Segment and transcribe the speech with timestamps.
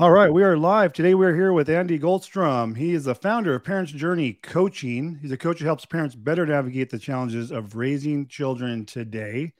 [0.00, 0.94] All right, we are live.
[0.94, 2.74] Today we're here with Andy Goldstrom.
[2.74, 5.18] He is the founder of Parents Journey Coaching.
[5.20, 9.52] He's a coach who helps parents better navigate the challenges of raising children today.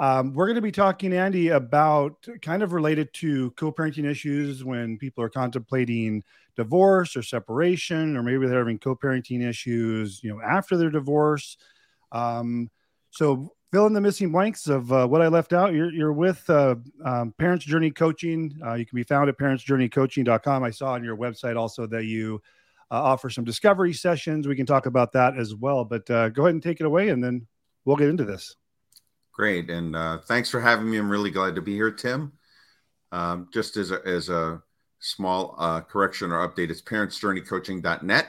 [0.00, 4.64] Um, we're going to be talking, Andy, about kind of related to co parenting issues
[4.64, 6.24] when people are contemplating
[6.56, 11.56] divorce or separation, or maybe they're having co parenting issues, you know, after their divorce.
[12.10, 12.68] Um,
[13.10, 15.72] so fill in the missing blanks of uh, what I left out.
[15.72, 18.58] You're, you're with uh, um, Parents Journey Coaching.
[18.64, 20.64] Uh, you can be found at parentsjourneycoaching.com.
[20.64, 22.40] I saw on your website also that you
[22.90, 24.48] uh, offer some discovery sessions.
[24.48, 25.84] We can talk about that as well.
[25.84, 27.46] But uh, go ahead and take it away, and then
[27.84, 28.56] we'll get into this.
[29.32, 30.96] Great, and uh, thanks for having me.
[30.96, 32.32] I'm really glad to be here, Tim.
[33.12, 34.60] Um, just as a, as a
[34.98, 38.26] small correction or update, it's parentsjourneycoaching.net.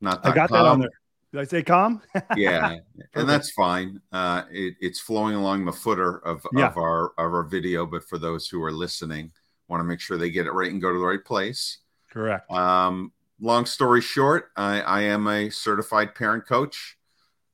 [0.00, 0.58] Not I got com.
[0.58, 0.90] that on there.
[1.32, 2.02] Did I say calm?
[2.36, 2.76] yeah,
[3.14, 4.00] and that's fine.
[4.12, 6.66] Uh, it, it's flowing along the footer of, yeah.
[6.66, 9.32] of our of our video, but for those who are listening,
[9.66, 11.78] want to make sure they get it right and go to the right place.
[12.10, 12.50] Correct.
[12.50, 16.98] Um, long story short, I, I, am a certified parent coach.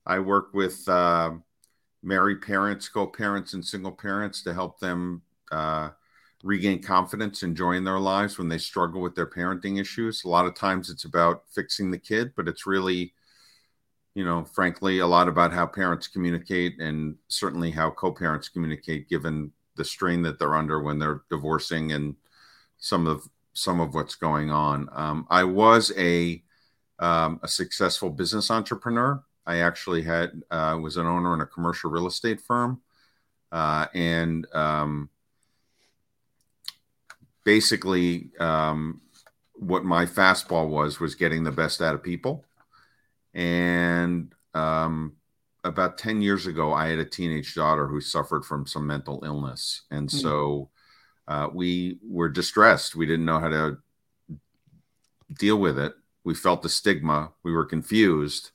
[0.05, 1.31] I work with uh,
[2.03, 5.91] married parents, co-parents, and single parents to help them uh,
[6.43, 10.25] regain confidence, enjoying their lives when they struggle with their parenting issues.
[10.25, 13.13] A lot of times, it's about fixing the kid, but it's really
[14.19, 19.07] you know, frankly, a lot about how parents communicate and certainly how co parents communicate,
[19.07, 22.17] given the strain that they're under when they're divorcing and
[22.79, 24.89] some of some of what's going on.
[24.91, 26.43] Um, I was a
[26.99, 29.23] um, a successful business entrepreneur.
[29.45, 32.81] I actually had uh, was an owner in a commercial real estate firm,
[33.53, 35.09] uh, and um,
[37.45, 38.99] basically, um,
[39.53, 42.43] what my fastball was was getting the best out of people
[43.33, 45.13] and um,
[45.63, 49.83] about 10 years ago, I had a teenage daughter who suffered from some mental illness.
[49.91, 50.17] And mm-hmm.
[50.17, 50.69] so
[51.27, 52.95] uh, we were distressed.
[52.95, 53.77] We didn't know how to
[55.37, 55.93] deal with it.
[56.23, 57.31] We felt the stigma.
[57.43, 58.51] We were confused,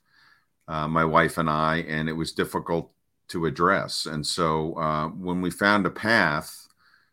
[0.68, 2.90] uh, my wife and I, and it was difficult
[3.28, 4.06] to address.
[4.06, 6.66] And so uh, when we found a path,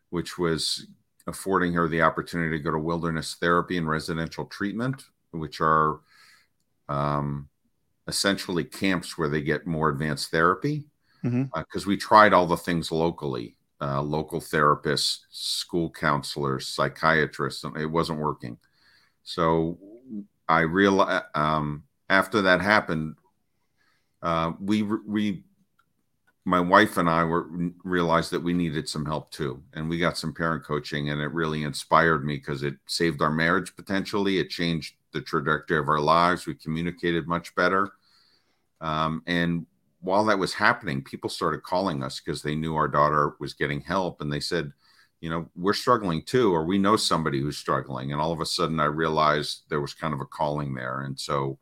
[0.10, 0.88] which was
[1.28, 6.00] affording her the opportunity to go to wilderness therapy and residential treatment, which are
[6.90, 7.48] um,
[8.08, 10.84] essentially camps where they get more advanced therapy
[11.22, 11.80] because mm-hmm.
[11.80, 17.86] uh, we tried all the things locally uh, local therapists school counselors psychiatrists and it
[17.86, 18.58] wasn't working
[19.24, 19.78] so
[20.48, 23.16] i realized um, after that happened
[24.22, 25.44] uh, we we
[26.44, 27.48] my wife and i were
[27.84, 31.32] realized that we needed some help too and we got some parent coaching and it
[31.32, 36.00] really inspired me because it saved our marriage potentially it changed the trajectory of our
[36.00, 37.92] lives we communicated much better
[38.82, 39.66] um, and
[40.02, 43.82] while that was happening, people started calling us because they knew our daughter was getting
[43.82, 44.20] help.
[44.20, 44.74] And they said,
[45.22, 48.12] you know, we're struggling too, or we know somebody who's struggling.
[48.12, 51.02] And all of a sudden, I realized there was kind of a calling there.
[51.02, 51.60] And so,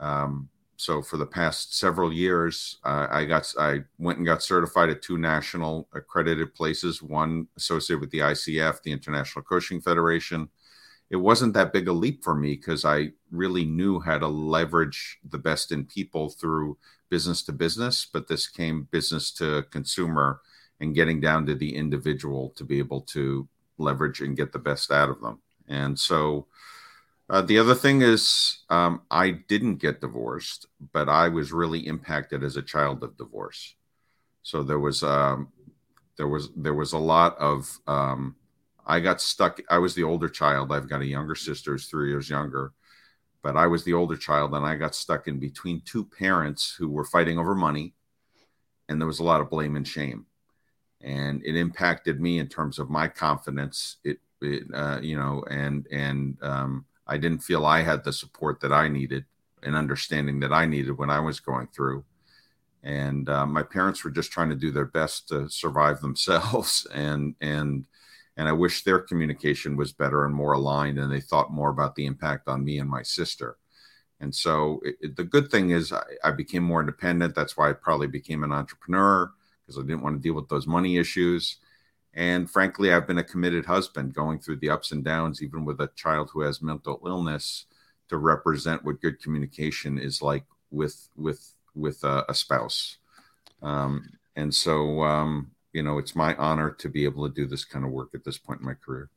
[0.00, 4.88] um, so for the past several years, uh, I got I went and got certified
[4.88, 7.02] at two national accredited places.
[7.02, 10.48] One associated with the ICF, the International Coaching Federation,
[11.10, 15.18] it wasn't that big a leap for me because I really knew how to leverage
[15.28, 16.78] the best in people through
[17.10, 20.40] business to business, but this came business to consumer
[20.78, 24.92] and getting down to the individual to be able to leverage and get the best
[24.92, 25.40] out of them.
[25.68, 26.46] And so
[27.28, 32.44] uh, the other thing is, um, I didn't get divorced, but I was really impacted
[32.44, 33.74] as a child of divorce.
[34.42, 35.48] So there was um,
[36.16, 38.36] there was there was a lot of um,
[38.86, 39.60] I got stuck.
[39.68, 40.72] I was the older child.
[40.72, 42.72] I've got a younger sister who's three years younger,
[43.42, 46.88] but I was the older child and I got stuck in between two parents who
[46.88, 47.94] were fighting over money.
[48.88, 50.26] And there was a lot of blame and shame.
[51.00, 53.96] And it impacted me in terms of my confidence.
[54.04, 58.60] It, it uh, you know, and, and, um, I didn't feel I had the support
[58.60, 59.24] that I needed
[59.62, 62.04] and understanding that I needed when I was going through.
[62.82, 66.86] And uh, my parents were just trying to do their best to survive themselves.
[66.92, 67.84] And, and,
[68.36, 71.94] and I wish their communication was better and more aligned, and they thought more about
[71.94, 73.56] the impact on me and my sister.
[74.20, 77.34] And so it, it, the good thing is I, I, became more independent.
[77.34, 79.32] That's why I probably became an entrepreneur
[79.62, 81.56] because I didn't want to deal with those money issues.
[82.12, 85.80] And frankly, I've been a committed husband going through the ups and downs, even with
[85.80, 87.66] a child who has mental illness,
[88.08, 92.98] to represent what good communication is like with with with a, a spouse.
[93.62, 97.64] Um, and so um, you know, it's my honor to be able to do this
[97.64, 99.10] kind of work at this point in my career.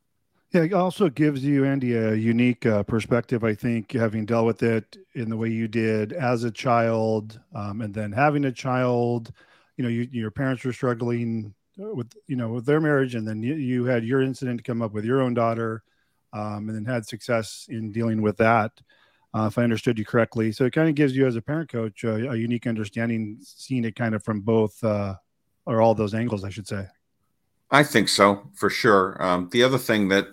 [0.52, 4.62] Yeah, it also gives you, Andy, a unique uh, perspective, I think, having dealt with
[4.62, 9.32] it in the way you did as a child um, and then having a child.
[9.78, 13.42] You know, you, your parents were struggling with, you know, with their marriage, and then
[13.42, 15.84] you, you had your incident to come up with your own daughter.
[16.34, 18.72] um, and then had success in dealing with that.
[19.36, 21.70] Uh, if I understood you correctly, so it kind of gives you as a parent
[21.72, 25.16] coach a, a unique understanding, seeing it kind of from both uh,
[25.66, 26.88] or all those angles, I should say.
[27.72, 29.22] I think so for sure.
[29.22, 30.28] Um, the other thing that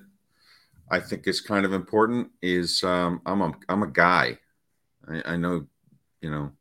[0.91, 4.39] I think is kind of important is um, I'm a I'm a guy.
[5.09, 5.67] I, I, know,
[6.21, 6.53] you know,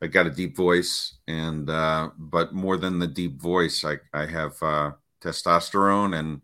[0.00, 4.26] I got a deep voice, and uh, but more than the deep voice, I I
[4.26, 4.92] have uh,
[5.22, 6.42] testosterone and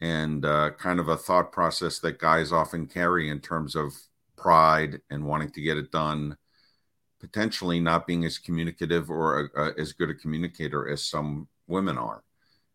[0.00, 3.92] and uh, kind of a thought process that guys often carry in terms of
[4.36, 6.36] pride and wanting to get it done.
[7.20, 11.98] Potentially not being as communicative or a, a, as good a communicator as some women
[11.98, 12.22] are.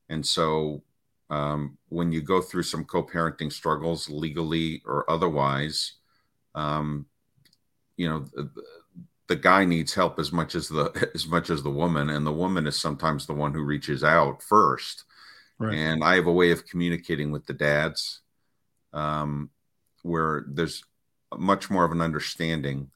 [0.09, 0.83] And so
[1.29, 5.93] um, when you go through some co-parenting struggles legally or otherwise,
[6.53, 7.05] um,
[7.97, 8.49] you know, the,
[9.27, 12.31] the, guy needs help as much as the as much as the woman, and the
[12.31, 15.05] woman is sometimes the one who reaches out first.
[15.57, 15.75] Right.
[15.75, 18.21] And I have a way of communicating with the dads
[18.93, 19.49] um,
[20.03, 20.83] where there's
[21.35, 22.91] much more of an understanding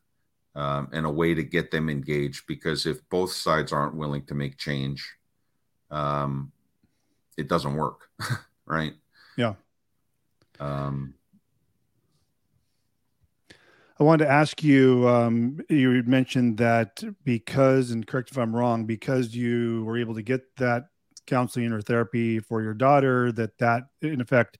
[0.60, 4.36] um, and a way to get them engaged because if both sides aren't willing to
[4.36, 5.16] make change,
[5.90, 6.52] um,
[7.38, 8.10] it doesn't work,
[8.66, 8.94] right?
[9.38, 9.54] Yeah.
[10.60, 11.14] Um,
[13.98, 15.08] I wanted to ask you.
[15.08, 20.22] Um, you mentioned that because, and correct if I'm wrong, because you were able to
[20.22, 20.88] get that
[21.26, 24.58] counseling or therapy for your daughter, that that in effect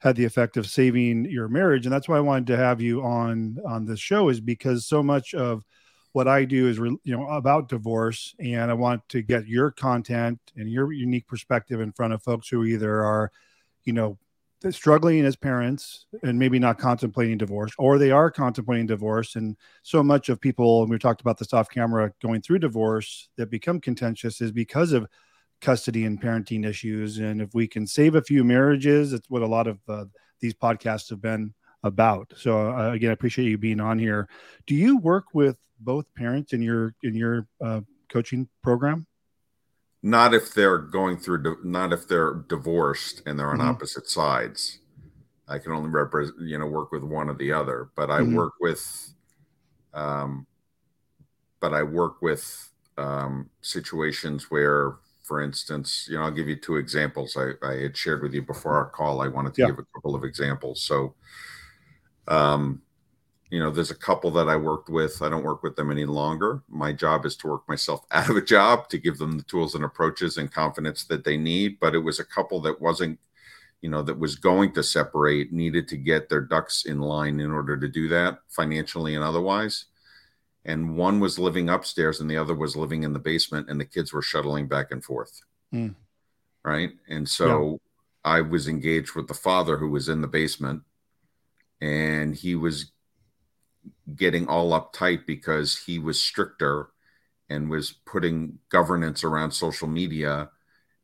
[0.00, 3.02] had the effect of saving your marriage, and that's why I wanted to have you
[3.02, 5.64] on on this show, is because so much of
[6.12, 10.40] what I do is you know about divorce, and I want to get your content
[10.56, 13.30] and your unique perspective in front of folks who either are,
[13.84, 14.18] you know,
[14.70, 19.36] struggling as parents and maybe not contemplating divorce, or they are contemplating divorce.
[19.36, 23.28] And so much of people, and we talked about this off camera, going through divorce
[23.36, 25.06] that become contentious is because of
[25.60, 27.18] custody and parenting issues.
[27.18, 30.04] And if we can save a few marriages, it's what a lot of uh,
[30.40, 32.32] these podcasts have been about.
[32.36, 34.28] So uh, again, I appreciate you being on here.
[34.66, 39.06] Do you work with both parents in your in your uh, coaching program?
[40.02, 41.58] Not if they're going through.
[41.64, 43.68] Not if they're divorced and they're on mm-hmm.
[43.68, 44.78] opposite sides.
[45.48, 47.88] I can only represent, you know, work with one or the other.
[47.96, 48.36] But I mm-hmm.
[48.36, 49.14] work with,
[49.94, 50.46] um,
[51.58, 54.96] but I work with um, situations where,
[55.28, 57.36] for instance, you know, I'll give you two examples.
[57.36, 59.20] I, I had shared with you before our call.
[59.20, 59.66] I wanted to yeah.
[59.68, 60.82] give a couple of examples.
[60.82, 61.14] So,
[62.26, 62.80] um,
[63.50, 65.20] you know, there's a couple that I worked with.
[65.20, 66.62] I don't work with them any longer.
[66.66, 69.74] My job is to work myself out of a job to give them the tools
[69.74, 71.78] and approaches and confidence that they need.
[71.78, 73.18] But it was a couple that wasn't,
[73.82, 77.50] you know, that was going to separate, needed to get their ducks in line in
[77.52, 79.84] order to do that financially and otherwise.
[80.64, 83.84] And one was living upstairs and the other was living in the basement, and the
[83.84, 85.40] kids were shuttling back and forth.
[85.72, 85.94] Mm.
[86.64, 86.90] Right.
[87.08, 87.80] And so
[88.24, 88.32] yeah.
[88.32, 90.82] I was engaged with the father who was in the basement
[91.80, 92.92] and he was
[94.14, 96.90] getting all uptight because he was stricter
[97.48, 100.50] and was putting governance around social media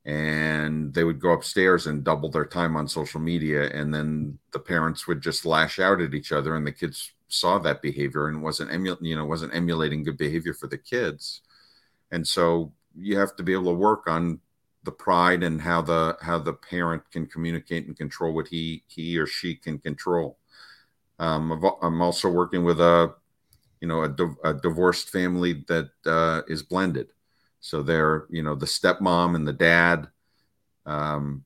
[0.05, 4.59] and they would go upstairs and double their time on social media and then the
[4.59, 8.43] parents would just lash out at each other and the kids saw that behavior and
[8.43, 11.43] wasn't emu- you know wasn't emulating good behavior for the kids
[12.11, 14.41] and so you have to be able to work on
[14.85, 19.19] the pride and how the how the parent can communicate and control what he he
[19.19, 20.39] or she can control
[21.19, 23.15] um, I'm also working with a,
[23.81, 27.09] you know, a, a divorced family that uh, is blended.
[27.61, 30.09] So they're, you know, the stepmom and the dad,
[30.87, 31.45] um,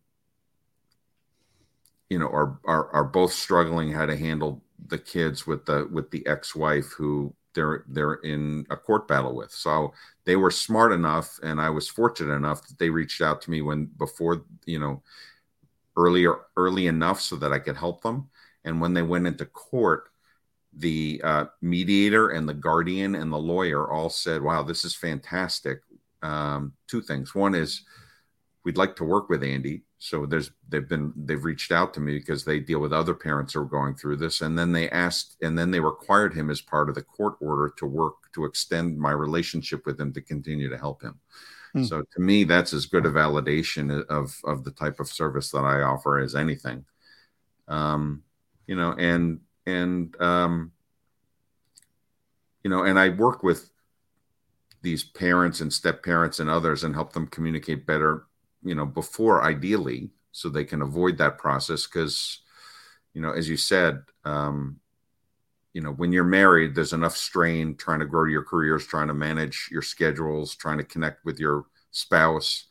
[2.08, 6.10] you know, are, are are both struggling how to handle the kids with the with
[6.10, 9.50] the ex-wife who they're they're in a court battle with.
[9.50, 9.92] So
[10.24, 13.62] they were smart enough, and I was fortunate enough that they reached out to me
[13.62, 15.02] when before you know
[15.96, 18.30] earlier early enough so that I could help them.
[18.64, 20.10] And when they went into court,
[20.72, 25.80] the uh, mediator and the guardian and the lawyer all said, "Wow, this is fantastic."
[26.22, 27.34] Um, two things.
[27.34, 27.82] One is
[28.64, 29.82] we'd like to work with Andy.
[29.98, 33.52] So there's they've been they've reached out to me because they deal with other parents
[33.52, 36.60] who are going through this, and then they asked, and then they required him as
[36.60, 40.68] part of the court order to work to extend my relationship with him to continue
[40.68, 41.18] to help him.
[41.72, 41.84] Hmm.
[41.84, 45.64] So to me, that's as good a validation of of the type of service that
[45.64, 46.84] I offer as anything.
[47.66, 48.22] Um,
[48.68, 50.72] you know, and and um,
[52.62, 53.68] you know, and I work with
[54.82, 58.27] these parents and step parents and others and help them communicate better,
[58.62, 61.86] you know, before ideally, so they can avoid that process.
[61.86, 62.40] Because,
[63.14, 64.80] you know, as you said, um,
[65.72, 69.14] you know, when you're married, there's enough strain trying to grow your careers, trying to
[69.14, 72.64] manage your schedules, trying to connect with your spouse,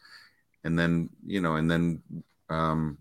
[0.63, 2.01] and then, you know, and then
[2.49, 2.97] um,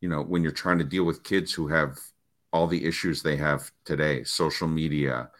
[0.00, 1.98] you know, when you're trying to deal with kids who have
[2.52, 5.30] all the issues they have today, social media,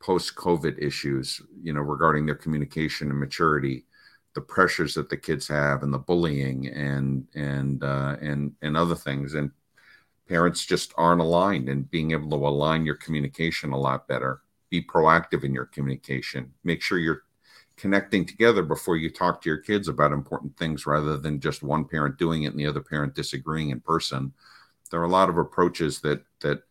[0.00, 3.84] post COVID issues, you know, regarding their communication and maturity,
[4.40, 8.94] the pressures that the kids have, and the bullying, and and uh, and and other
[8.94, 9.50] things, and
[10.28, 14.82] parents just aren't aligned, and being able to align your communication a lot better, be
[14.82, 17.24] proactive in your communication, make sure you're
[17.76, 21.84] connecting together before you talk to your kids about important things rather than just one
[21.84, 24.32] parent doing it and the other parent disagreeing in person.
[24.90, 26.62] There are a lot of approaches that that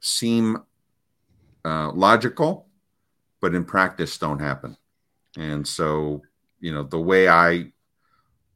[0.00, 0.58] seem
[1.64, 2.66] uh, logical
[3.42, 4.76] but in practice don't happen.
[5.36, 6.22] And so
[6.62, 7.66] you know the way i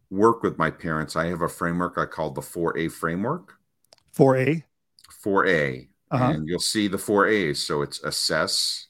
[0.09, 3.53] work with my parents i have a framework i call the 4a framework.
[4.17, 4.63] 4a
[5.23, 6.25] 4a uh-huh.
[6.25, 8.87] and you'll see the 4 a's so it's assess.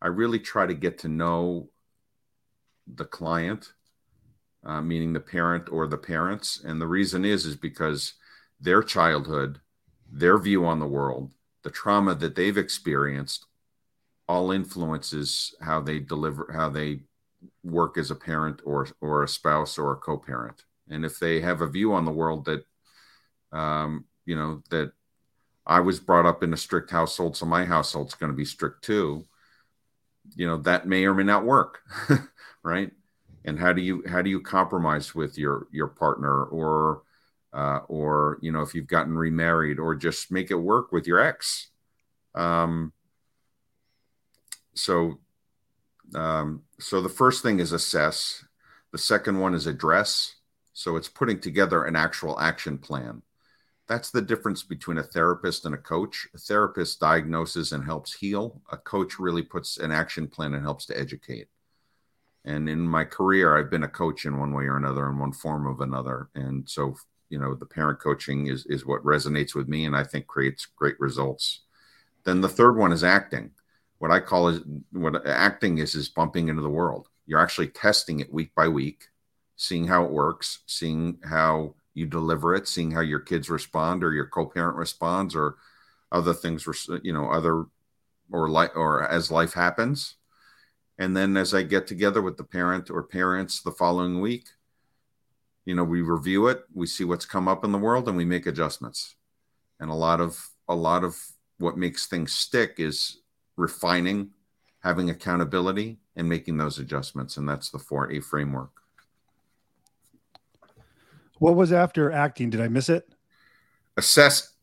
[0.00, 1.70] I really try to get to know
[2.86, 3.72] the client,
[4.64, 6.62] uh, meaning the parent or the parents.
[6.64, 8.14] And the reason is is because
[8.60, 9.60] their childhood,
[10.10, 11.32] their view on the world,
[11.62, 13.46] the trauma that they've experienced,
[14.28, 17.00] all influences how they deliver, how they
[17.62, 20.64] work as a parent or or a spouse or a co-parent.
[20.90, 22.64] And if they have a view on the world that,
[23.56, 24.92] um, you know, that
[25.66, 28.82] I was brought up in a strict household, so my household's going to be strict
[28.82, 29.24] too.
[30.34, 31.80] You know, that may or may not work.
[32.62, 32.90] right?
[33.44, 37.02] And how do you how do you compromise with your your partner or
[37.52, 41.20] uh, or you know if you've gotten remarried or just make it work with your
[41.20, 41.68] ex?
[42.34, 42.92] Um,
[44.74, 45.18] so
[46.14, 48.44] um, so the first thing is assess.
[48.92, 50.34] The second one is address.
[50.72, 53.22] So it's putting together an actual action plan.
[53.88, 56.28] That's the difference between a therapist and a coach.
[56.34, 58.60] A therapist diagnoses and helps heal.
[58.70, 61.48] A coach really puts an action plan and helps to educate
[62.48, 65.32] and in my career i've been a coach in one way or another in one
[65.32, 66.94] form of another and so
[67.28, 70.66] you know the parent coaching is is what resonates with me and i think creates
[70.66, 71.60] great results
[72.24, 73.50] then the third one is acting
[73.98, 74.60] what i call is
[74.92, 79.04] what acting is is bumping into the world you're actually testing it week by week
[79.56, 84.12] seeing how it works seeing how you deliver it seeing how your kids respond or
[84.12, 85.56] your co-parent responds or
[86.12, 86.66] other things
[87.02, 87.64] you know other
[88.30, 90.16] or like or as life happens
[90.98, 94.48] and then as I get together with the parent or parents the following week,
[95.64, 98.24] you know, we review it, we see what's come up in the world, and we
[98.24, 99.14] make adjustments.
[99.78, 101.16] And a lot of a lot of
[101.58, 103.18] what makes things stick is
[103.58, 104.30] refining,
[104.80, 107.36] having accountability, and making those adjustments.
[107.36, 108.70] And that's the 4A framework.
[111.38, 112.50] What was after acting?
[112.50, 113.12] Did I miss it?
[113.96, 114.54] Assess,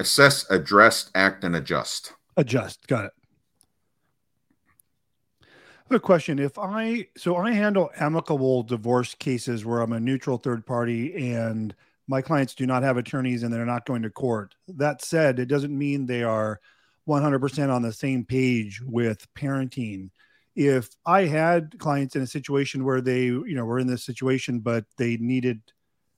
[0.00, 2.14] assess, address, act, and adjust.
[2.36, 2.86] Adjust.
[2.86, 3.12] Got it
[5.90, 6.38] have a question.
[6.38, 11.74] If I so I handle amicable divorce cases where I'm a neutral third party and
[12.08, 14.54] my clients do not have attorneys and they're not going to court.
[14.68, 16.60] That said, it doesn't mean they are
[17.08, 20.10] 100% on the same page with parenting.
[20.56, 24.60] If I had clients in a situation where they, you know, were in this situation
[24.60, 25.60] but they needed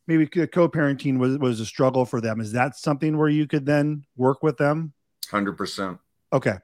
[0.06, 4.04] maybe co-parenting was was a struggle for them, is that something where you could then
[4.16, 4.92] work with them?
[5.30, 5.98] 100%.
[6.32, 6.56] Okay.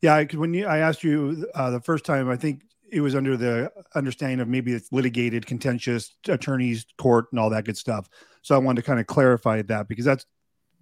[0.00, 3.36] Yeah, when you, I asked you uh, the first time, I think it was under
[3.36, 8.08] the understanding of maybe it's litigated, contentious, attorneys, court, and all that good stuff.
[8.42, 10.24] So I wanted to kind of clarify that because that's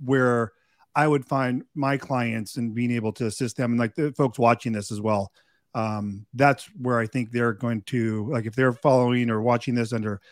[0.04, 0.52] where
[0.96, 4.38] I would find my clients and being able to assist them, and like the folks
[4.38, 5.30] watching this as well.
[5.74, 9.92] Um, that's where I think they're going to like if they're following or watching this
[9.92, 10.22] under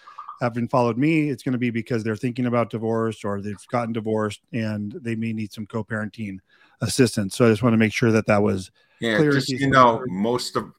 [0.40, 3.92] having followed me, it's going to be because they're thinking about divorce or they've gotten
[3.92, 6.38] divorced and they may need some co-parenting
[6.80, 7.36] assistance.
[7.36, 9.18] So I just want to make sure that that was yeah.
[9.18, 10.72] Clear just you know, most of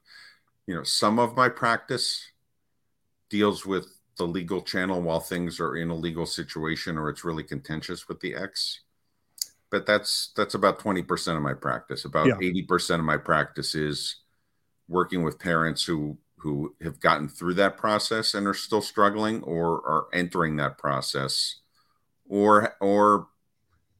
[0.66, 2.32] you know some of my practice
[3.30, 3.86] deals with
[4.18, 8.18] the legal channel while things are in a legal situation or it's really contentious with
[8.20, 8.80] the ex.
[9.70, 12.04] But that's that's about twenty percent of my practice.
[12.04, 14.16] About 80% of my practice is
[14.88, 19.84] working with parents who who have gotten through that process and are still struggling or
[19.86, 21.60] are entering that process
[22.28, 23.28] or or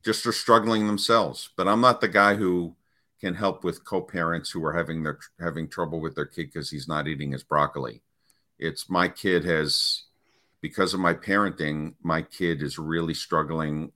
[0.04, 1.50] just are struggling themselves.
[1.56, 2.76] But I'm not the guy who
[3.20, 6.86] can help with co-parents who are having their having trouble with their kid because he's
[6.86, 8.02] not eating his broccoli.
[8.58, 10.04] It's my kid has
[10.60, 13.92] because of my parenting, my kid is really struggling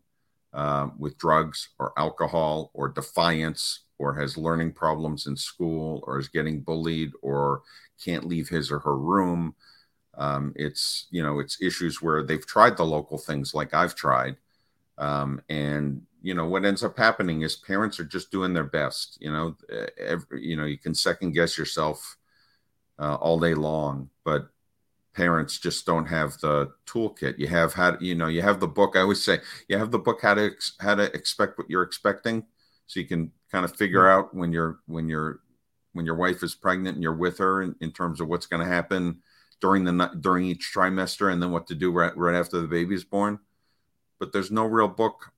[0.52, 6.28] uh, with drugs or alcohol or defiance or has learning problems in school or is
[6.28, 7.62] getting bullied or
[8.02, 9.54] can't leave his or her room.
[10.16, 14.36] Um, it's you know it's issues where they've tried the local things like I've tried,
[14.98, 19.18] um, and you know what ends up happening is parents are just doing their best.
[19.20, 19.56] You know,
[19.98, 22.16] every, you know you can second guess yourself
[22.98, 24.48] uh, all day long, but
[25.14, 27.38] parents just don't have the toolkit.
[27.38, 28.96] You have had, you know, you have the book.
[28.96, 29.38] I always say
[29.68, 30.50] you have the book how to
[30.80, 32.44] how to expect what you're expecting,
[32.86, 34.26] so you can kind of figure mm-hmm.
[34.26, 35.40] out when you're when you're
[35.92, 38.62] when your wife is pregnant and you're with her in, in terms of what's going
[38.64, 39.20] to happen
[39.60, 42.94] during the during each trimester and then what to do right, right after the baby
[42.94, 43.38] is born.
[44.18, 45.32] But there's no real book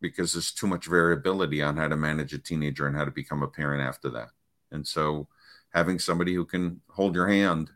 [0.00, 3.42] because there's too much variability on how to manage a teenager and how to become
[3.42, 4.30] a parent after that.
[4.70, 5.28] And so
[5.72, 7.70] having somebody who can hold your hand,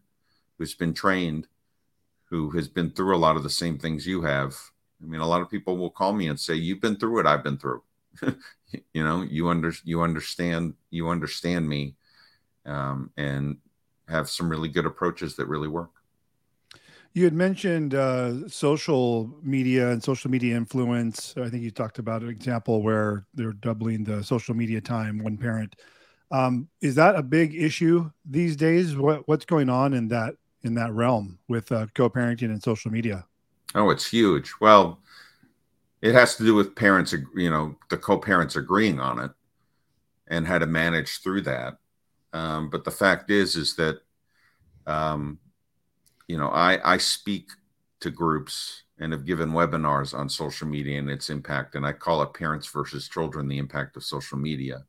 [0.59, 1.47] who's been trained,
[2.25, 4.57] who has been through a lot of the same things you have.
[5.03, 7.27] I mean, a lot of people will call me and say, "You've been through what
[7.27, 7.83] I've been through."
[8.23, 11.97] you know, you under you understand you understand me,
[12.65, 13.59] um, and
[14.09, 15.91] have some really good approaches that really work.
[17.13, 21.35] You had mentioned uh, social media and social media influence.
[21.39, 25.23] I think you talked about an example where they're doubling the social media time.
[25.23, 25.77] One parent
[26.31, 28.97] um, is that a big issue these days?
[28.97, 30.35] What what's going on in that
[30.67, 33.25] in that realm with uh, co-parenting and social media?
[33.75, 34.53] Oh, it's huge.
[34.61, 35.01] Well,
[36.03, 39.31] it has to do with parents, you know, the co-parents agreeing on it
[40.29, 41.79] and how to manage through that.
[42.33, 44.01] Um, but the fact is, is that
[44.87, 45.39] um,
[46.29, 47.51] you know, I, I speak
[48.01, 51.75] to groups and have given webinars on social media and its impact.
[51.75, 54.85] And I call it Parents versus Children the Impact of Social Media.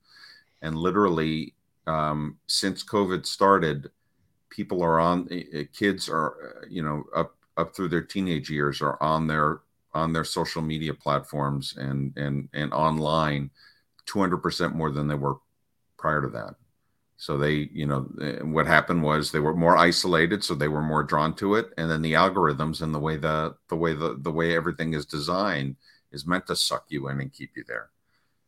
[0.61, 1.55] And literally,
[1.85, 3.89] um, since COVID started,
[4.49, 8.81] people are on, eh, eh, kids are, you know, up, up through their teenage years
[8.81, 9.61] are on their
[9.93, 13.49] on their social media platforms and and and online
[14.05, 15.37] 200% more than they were
[15.97, 16.55] prior to that
[17.17, 20.83] so they, you know, eh, what happened was they were more isolated, so they were
[20.83, 21.73] more drawn to it.
[21.77, 25.05] And then the algorithms and the way the the way the the way everything is
[25.05, 25.77] designed
[26.11, 27.89] is meant to suck you in and keep you there.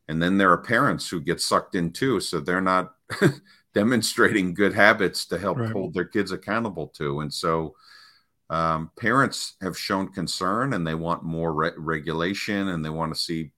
[0.08, 2.94] And then there are parents who get sucked in too, so they're not
[3.74, 5.72] demonstrating good habits to help right.
[5.72, 7.22] hold their kids accountable to.
[7.22, 7.76] And so
[8.50, 13.20] um, parents have shown concern and they want more re- regulation and they want to
[13.20, 13.52] see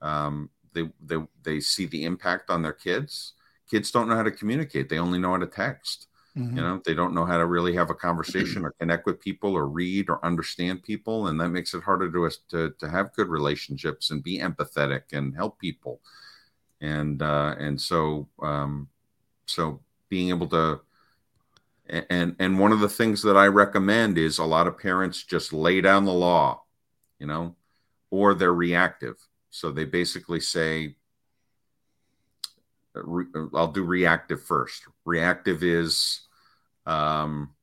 [0.00, 3.34] um, they, they they see the impact on their kids
[3.68, 4.88] kids don't know how to communicate.
[4.88, 6.06] They only know how to text.
[6.36, 6.56] Mm-hmm.
[6.56, 9.54] You know, they don't know how to really have a conversation or connect with people
[9.54, 13.14] or read or understand people, and that makes it harder to us to to have
[13.14, 16.00] good relationships and be empathetic and help people.
[16.80, 18.88] And uh, and so um,
[19.46, 20.80] so being able to
[21.88, 25.52] and and one of the things that I recommend is a lot of parents just
[25.52, 26.64] lay down the law,
[27.18, 27.54] you know,
[28.10, 29.16] or they're reactive.
[29.50, 30.96] So they basically say,
[32.94, 34.82] re, I'll do reactive first.
[35.04, 36.22] Reactive is
[36.86, 37.54] um,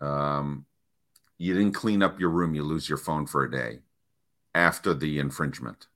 [0.00, 0.66] um,
[1.38, 3.80] you didn't clean up your room, you lose your phone for a day
[4.54, 5.86] after the infringement.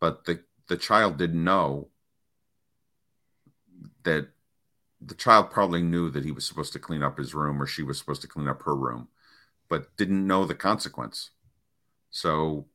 [0.00, 1.88] But the, the child didn't know
[4.08, 4.28] that
[5.00, 7.82] the child probably knew that he was supposed to clean up his room or she
[7.82, 9.08] was supposed to clean up her room,
[9.68, 11.30] but didn't know the consequence.
[12.10, 12.66] So,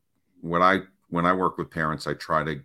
[0.41, 2.61] when I when I work with parents, I try to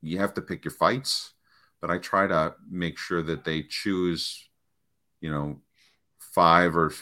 [0.00, 1.32] you have to pick your fights,
[1.80, 4.48] but I try to make sure that they choose,
[5.20, 5.60] you know,
[6.18, 6.92] five or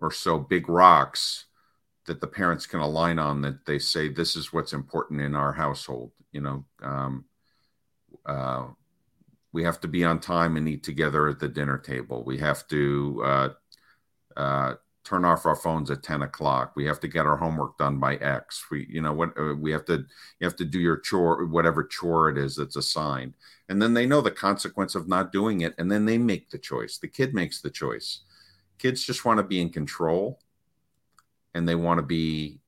[0.00, 1.46] or so big rocks
[2.06, 5.52] that the parents can align on that they say this is what's important in our
[5.52, 6.12] household.
[6.32, 7.24] You know, um,
[8.26, 8.66] uh,
[9.52, 12.22] we have to be on time and eat together at the dinner table.
[12.24, 13.48] We have to uh,
[14.36, 16.72] uh, turn off our phones at 10 o'clock.
[16.76, 18.66] We have to get our homework done by x.
[18.70, 20.04] We you know what uh, we have to
[20.38, 23.34] you have to do your chore whatever chore it is that's assigned.
[23.70, 26.58] And then they know the consequence of not doing it and then they make the
[26.58, 26.98] choice.
[26.98, 28.20] The kid makes the choice.
[28.78, 30.40] Kids just want to be in control
[31.54, 32.60] and they want to be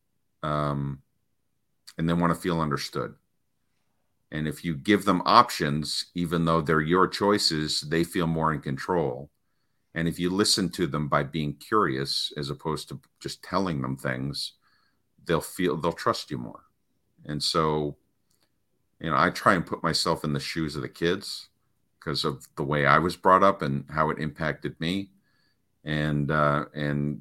[0.43, 1.03] um,
[1.99, 3.15] and they want to feel understood
[4.33, 8.61] and if you give them options even though they're your choices they feel more in
[8.61, 9.31] control.
[9.95, 13.97] And if you listen to them by being curious as opposed to just telling them
[13.97, 14.53] things,
[15.25, 16.63] they'll feel they'll trust you more.
[17.25, 17.97] And so,
[19.01, 21.49] you know, I try and put myself in the shoes of the kids
[21.99, 25.11] because of the way I was brought up and how it impacted me,
[25.85, 27.21] and uh, and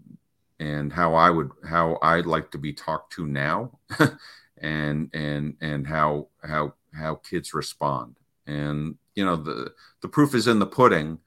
[0.59, 3.79] and how I would how I'd like to be talked to now,
[4.61, 8.17] and and and how how how kids respond.
[8.47, 11.19] And you know, the the proof is in the pudding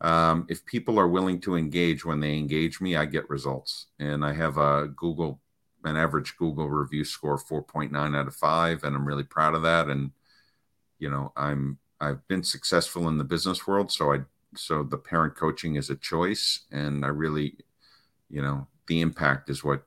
[0.00, 3.86] um, if people are willing to engage when they engage me, I get results.
[3.98, 5.40] And I have a Google,
[5.84, 9.88] an average Google review score 4.9 out of five, and I'm really proud of that.
[9.88, 10.12] And
[10.98, 14.20] you know, I'm I've been successful in the business world, so I
[14.56, 17.58] so the parent coaching is a choice, and I really,
[18.30, 19.82] you know, the impact is what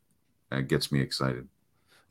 [0.51, 1.47] uh, gets me excited.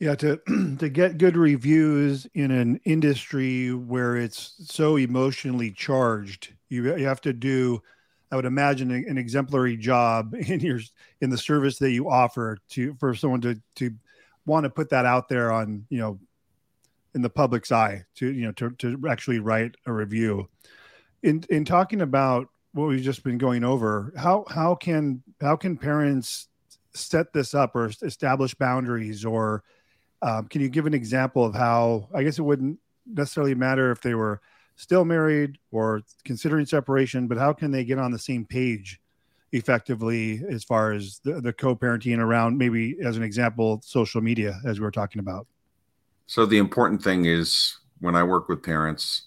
[0.03, 0.41] Yeah, to
[0.81, 7.21] to get good reviews in an industry where it's so emotionally charged, you you have
[7.21, 7.81] to do
[8.33, 10.81] I would imagine an exemplary job in your
[11.21, 13.93] in the service that you offer to for someone to to
[14.45, 16.19] want to put that out there on you know
[17.15, 20.49] in the public's eye to you know to, to actually write a review.
[21.23, 25.77] In in talking about what we've just been going over how how can how can
[25.77, 26.49] parents
[26.93, 29.63] set this up or establish boundaries or
[30.23, 34.01] um, can you give an example of how i guess it wouldn't necessarily matter if
[34.01, 34.41] they were
[34.77, 39.01] still married or considering separation but how can they get on the same page
[39.53, 44.81] effectively as far as the, the co-parenting around maybe as an example social media as
[44.81, 45.47] we were talking about?
[46.27, 49.23] So the important thing is when i work with parents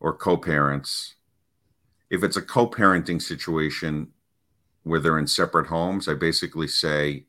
[0.00, 1.14] or co-parents
[2.10, 4.08] if it's a co-parenting situation
[4.82, 7.24] where they're in separate homes i basically say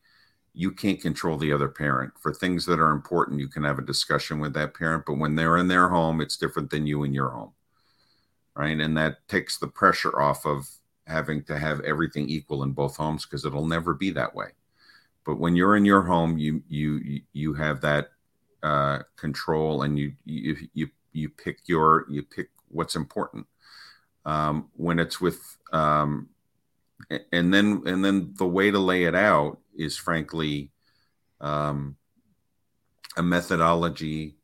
[0.54, 3.86] you can't control the other parent for things that are important you can have a
[3.86, 7.14] discussion with that parent but when they're in their home it's different than you in
[7.14, 7.54] your home
[8.56, 10.68] right and that takes the pressure off of
[11.08, 14.48] having to have everything equal in both homes because it'll never be that way.
[15.26, 18.10] But when you're in your home, you you you have that
[18.62, 23.48] uh, control, and you you you you pick your you pick what's important.
[24.26, 26.30] Um, when it's with um,
[27.32, 30.72] and then and then the way to lay it out is frankly
[31.42, 31.96] um,
[33.18, 34.36] a methodology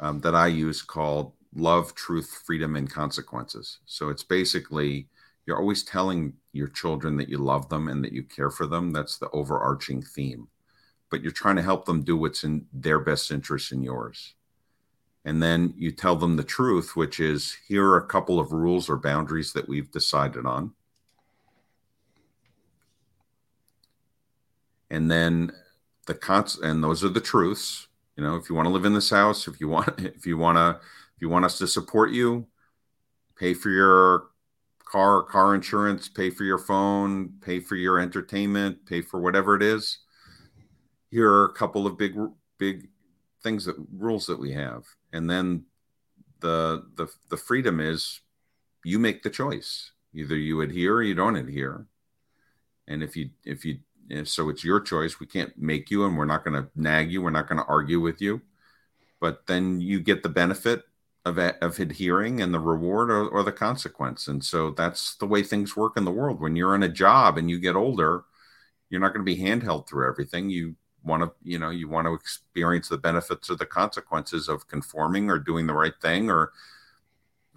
[0.00, 3.78] um, that I use called love, truth, freedom, and consequences.
[3.86, 5.08] So it's basically
[5.46, 8.92] you're always telling your children that you love them and that you care for them.
[8.92, 10.48] That's the overarching theme.
[11.10, 14.34] But you're trying to help them do what's in their best interest and yours.
[15.24, 18.88] And then you tell them the truth, which is here are a couple of rules
[18.88, 20.72] or boundaries that we've decided on.
[24.92, 25.52] And then
[26.06, 27.88] the cons and those are the truths.
[28.16, 30.36] You know, if you want to live in this house, if you want if you
[30.36, 30.78] want to
[31.16, 32.46] if you want us to support you,
[33.36, 34.26] pay for your
[34.84, 39.62] car car insurance, pay for your phone, pay for your entertainment, pay for whatever it
[39.62, 39.98] is.
[41.10, 42.14] Here are a couple of big
[42.58, 42.88] big
[43.42, 44.84] things that rules that we have.
[45.14, 45.64] And then
[46.40, 48.20] the the the freedom is
[48.84, 49.92] you make the choice.
[50.12, 51.86] Either you adhere or you don't adhere.
[52.86, 53.78] And if you if you
[54.12, 55.18] if so it's your choice.
[55.18, 57.22] We can't make you and we're not going to nag you.
[57.22, 58.42] We're not going to argue with you.
[59.20, 60.84] But then you get the benefit
[61.24, 64.28] of, of adhering and the reward or, or the consequence.
[64.28, 66.40] And so that's the way things work in the world.
[66.40, 68.24] When you're in a job and you get older,
[68.90, 70.50] you're not going to be handheld through everything.
[70.50, 74.68] You want to, you know, you want to experience the benefits or the consequences of
[74.68, 76.52] conforming or doing the right thing or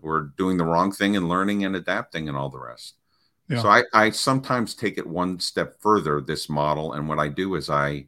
[0.01, 2.95] or doing the wrong thing and learning and adapting and all the rest.
[3.49, 3.61] Yeah.
[3.61, 6.93] So I, I sometimes take it one step further, this model.
[6.93, 8.07] And what I do is I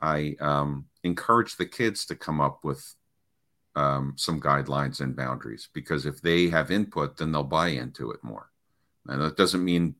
[0.00, 2.94] I um, encourage the kids to come up with
[3.76, 8.22] um, some guidelines and boundaries because if they have input, then they'll buy into it
[8.22, 8.50] more.
[9.06, 9.96] And that doesn't mean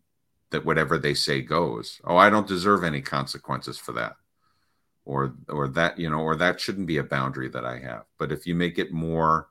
[0.51, 2.01] that whatever they say goes.
[2.05, 4.17] Oh, I don't deserve any consequences for that,
[5.05, 8.05] or or that you know, or that shouldn't be a boundary that I have.
[8.19, 9.49] But if you make it more,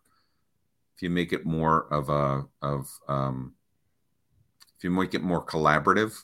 [0.95, 3.55] if you make it more of a of um,
[4.79, 6.23] if you make it more collaborative,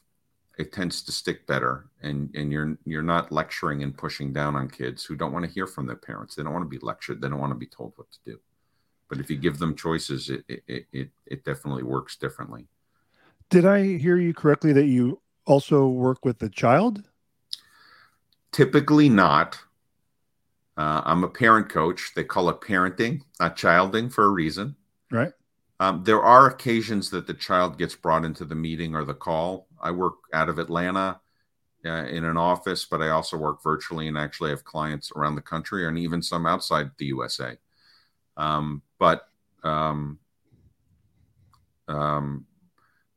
[0.57, 1.87] it tends to stick better.
[2.01, 5.51] And and you're you're not lecturing and pushing down on kids who don't want to
[5.51, 6.35] hear from their parents.
[6.35, 7.19] They don't want to be lectured.
[7.19, 8.39] They don't want to be told what to do.
[9.09, 12.69] But if you give them choices it it it, it definitely works differently.
[13.49, 17.03] Did i hear you correctly that you also work with the child?
[18.53, 19.59] Typically not.
[20.77, 22.13] Uh, i'm a parent coach.
[22.15, 24.77] They call it parenting not childing for a reason.
[25.11, 25.33] Right
[25.79, 29.67] um, there are occasions that the child gets brought into the meeting or the call.
[29.81, 31.19] I work out of Atlanta
[31.85, 35.41] uh, in an office, but I also work virtually and actually have clients around the
[35.41, 37.57] country and even some outside the USA.
[38.37, 39.27] Um, but
[39.63, 40.19] um,
[41.87, 42.45] um,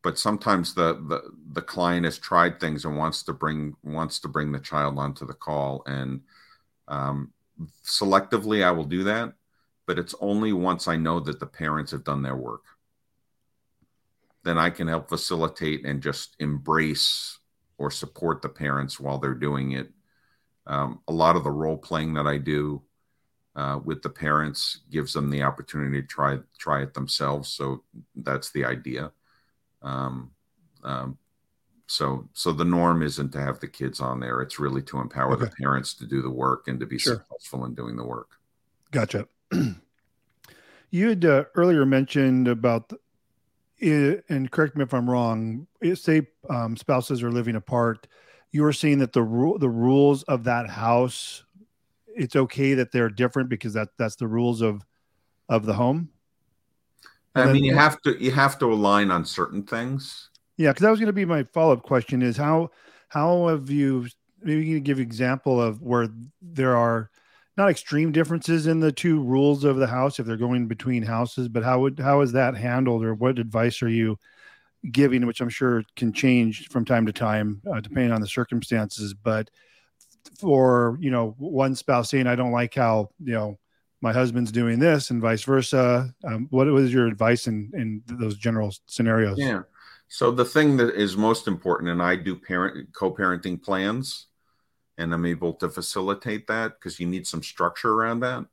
[0.03, 4.29] but sometimes the, the the client has tried things and wants to bring wants to
[4.29, 6.21] bring the child onto the call and
[6.87, 7.33] um,
[7.85, 9.33] selectively I will do that
[9.89, 12.65] but it's only once I know that the parents have done their work.
[14.45, 17.39] Then I can help facilitate and just embrace
[17.79, 19.89] or support the parents while they're doing it.
[20.67, 22.83] Um, a lot of the role playing that I do
[23.57, 27.49] uh, with the parents gives them the opportunity to try try it themselves.
[27.49, 27.83] So
[28.15, 29.11] that's the idea.
[29.81, 30.33] Um,
[30.85, 31.17] um,
[31.87, 34.43] so so the norm isn't to have the kids on there.
[34.43, 35.47] It's really to empower okay.
[35.47, 37.25] the parents to do the work and to be sure.
[37.31, 38.33] successful in doing the work.
[38.91, 39.27] Gotcha.
[40.91, 45.67] you had uh, earlier mentioned about, the, and correct me if I'm wrong.
[45.95, 48.07] Say um, spouses are living apart.
[48.51, 51.45] You were saying that the rule, the rules of that house,
[52.09, 54.83] it's okay that they're different because that that's the rules of
[55.49, 56.11] of the home.
[57.35, 60.31] And I mean, you have to you have to align on certain things.
[60.57, 62.71] Yeah, because that was going to be my follow up question: is how
[63.09, 64.09] how have you
[64.43, 66.09] maybe you can give example of where
[66.41, 67.11] there are
[67.59, 71.49] not extreme differences in the two rules of the house if they're going between houses,
[71.49, 74.17] but how would how is that handled, or what advice are you
[74.93, 79.13] giving, which I'm sure can change from time to time uh, depending on the circumstances,
[79.13, 79.51] but
[80.39, 83.59] for you know one spouse saying I don't like how you know
[84.01, 86.15] my husband's doing this and vice versa.
[86.25, 89.37] Um, what was your advice in in those general scenarios?
[89.37, 89.63] Yeah.
[90.07, 94.28] So the thing that is most important, and I do parent co-parenting plans,
[94.99, 98.45] and I'm able to facilitate that because you need some structure around that.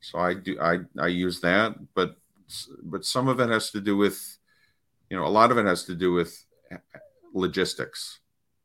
[0.00, 2.16] So I do I I use that, but
[2.82, 4.38] but some of it has to do with,
[5.10, 6.46] you know, a lot of it has to do with
[7.34, 8.20] logistics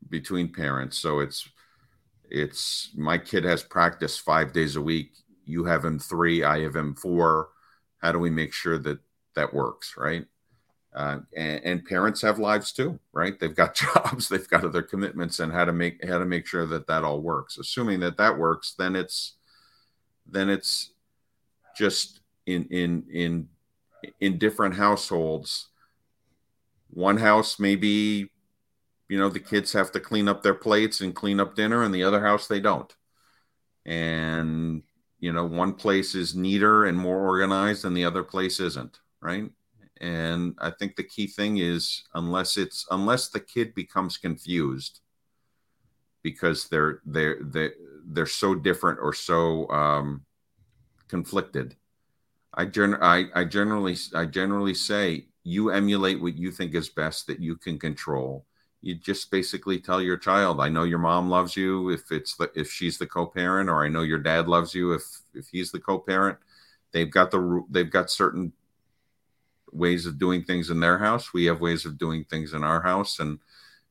[0.08, 0.96] between parents.
[0.96, 1.48] So it's
[2.30, 5.10] it's my kid has practice five days a week.
[5.44, 7.48] You have him three, I have him four.
[7.98, 9.00] How do we make sure that
[9.34, 10.26] that works, right?
[10.94, 13.40] Uh, and, and, parents have lives too, right?
[13.40, 16.66] They've got jobs, they've got other commitments, and how to make how to make sure
[16.66, 17.58] that that all works.
[17.58, 19.34] Assuming that that works, then it's
[20.24, 20.92] then it's
[21.76, 23.48] just in in in
[24.20, 25.68] in different households.
[26.90, 28.30] One house maybe
[29.08, 31.94] you know the kids have to clean up their plates and clean up dinner and
[31.94, 32.94] the other house they don't
[33.84, 34.82] and
[35.20, 39.50] you know one place is neater and more organized and the other place isn't right
[40.04, 45.00] and i think the key thing is unless it's unless the kid becomes confused
[46.22, 47.72] because they're they're they're,
[48.06, 50.24] they're so different or so um,
[51.08, 51.76] conflicted
[52.52, 57.26] I, gen- I i generally i generally say you emulate what you think is best
[57.26, 58.46] that you can control.
[58.80, 62.50] You just basically tell your child i know your mom loves you if it's the
[62.54, 65.02] if she's the co-parent or i know your dad loves you if
[65.34, 66.38] if he's the co-parent.
[66.92, 68.52] They've got the they've got certain
[69.74, 72.80] ways of doing things in their house we have ways of doing things in our
[72.80, 73.38] house and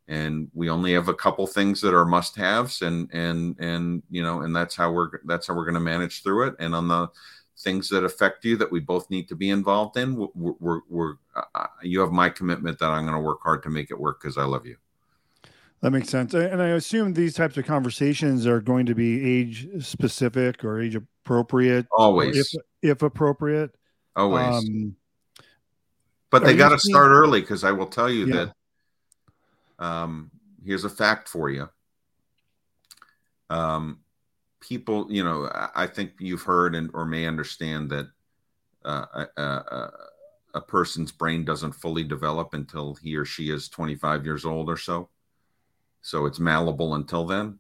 [0.07, 4.21] and we only have a couple things that are must haves and and and you
[4.21, 6.87] know and that's how we're that's how we're going to manage through it and on
[6.87, 7.07] the
[7.59, 11.13] things that affect you that we both need to be involved in we're, we're, we're
[11.55, 14.21] uh, you have my commitment that i'm going to work hard to make it work
[14.21, 14.75] because i love you
[15.83, 16.33] that makes sense.
[16.33, 20.95] And I assume these types of conversations are going to be age specific or age
[20.95, 21.87] appropriate.
[21.91, 22.37] Always.
[22.37, 23.75] If, if appropriate.
[24.15, 24.63] Always.
[24.63, 24.95] Um,
[26.33, 28.45] but they got to start early because I will tell you yeah.
[29.79, 30.31] that um,
[30.65, 31.69] here's a fact for you.
[33.49, 33.99] Um,
[34.59, 38.07] people, you know, I think you've heard and or may understand that
[38.83, 39.91] uh, a, a,
[40.55, 44.77] a person's brain doesn't fully develop until he or she is 25 years old or
[44.77, 45.09] so
[46.03, 47.57] so it's malleable until then.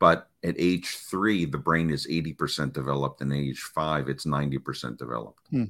[0.00, 5.46] But at age three, the brain is 80% developed, and age five, it's 90% developed.
[5.50, 5.64] Hmm.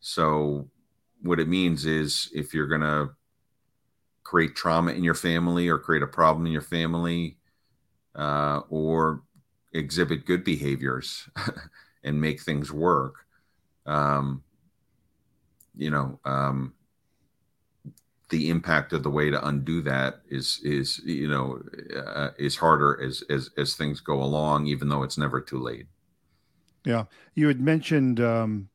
[0.00, 0.70] So,
[1.22, 3.10] what it means is if you're going to
[4.22, 7.38] create trauma in your family or create a problem in your family
[8.14, 9.22] uh, or
[9.72, 11.28] exhibit good behaviors
[12.04, 13.26] and make things work,
[13.86, 14.42] um,
[15.76, 16.74] you know, um,
[18.28, 21.62] the impact of the way to undo that is is you know
[21.96, 25.86] uh, is harder as as as things go along even though it's never too late.
[26.84, 27.04] Yeah.
[27.34, 28.68] You had mentioned um,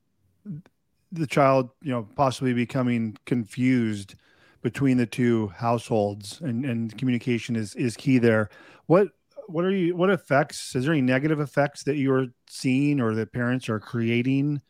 [1.14, 4.16] the child you know possibly becoming confused
[4.64, 8.50] between the two households and and communication is is key there.
[8.88, 9.10] What
[9.48, 13.34] what are you what effects is there any negative effects that you're seeing or that
[13.34, 14.62] parents are creating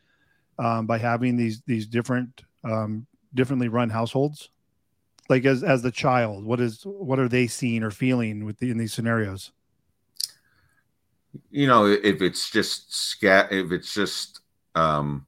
[0.60, 4.49] um, by having these these different um, differently run households?
[5.29, 8.69] Like as as the child what is what are they seeing or feeling with the,
[8.71, 9.51] in these scenarios?
[11.49, 14.41] You know if it's just scat if it's just
[14.75, 15.27] um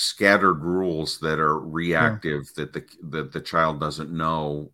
[0.00, 2.64] scattered rules that are reactive yeah.
[2.64, 4.70] that the that the child doesn't know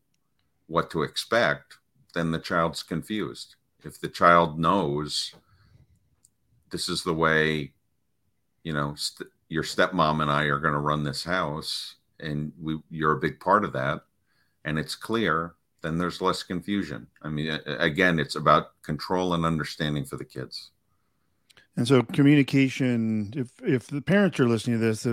[0.69, 1.79] what to expect
[2.15, 3.57] then the child's confused.
[3.85, 5.35] If the child knows
[6.71, 7.73] this is the way
[8.62, 12.79] you know st- your stepmom and I are going to run this house and we
[12.89, 14.03] you're a big part of that
[14.65, 17.07] and it's clear then there's less confusion.
[17.23, 20.71] I mean again it's about control and understanding for the kids
[21.77, 25.07] and so communication if if the parents are listening to this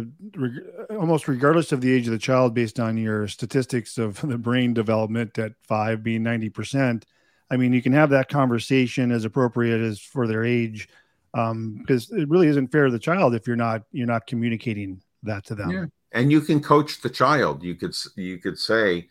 [0.91, 4.73] almost regardless of the age of the child based on your statistics of the brain
[4.73, 7.03] development at 5 being 90%
[7.51, 10.87] i mean you can have that conversation as appropriate as for their age
[11.33, 15.01] um, because it really isn't fair to the child if you're not you're not communicating
[15.23, 15.69] that to them.
[15.69, 15.85] Yeah.
[16.11, 17.63] And you can coach the child.
[17.63, 19.07] You could you could say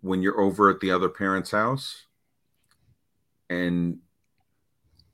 [0.00, 2.04] when you're over at the other parent's house
[3.50, 3.98] and